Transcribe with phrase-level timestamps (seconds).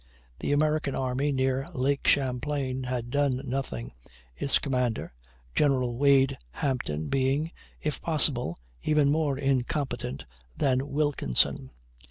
[0.39, 3.93] The American army near Lake Champlain had done nothing,
[4.35, 5.13] its commander,
[5.53, 10.25] General Wade Hampton, being, if possible, even more incompetent
[10.57, 11.69] than Wilkinson.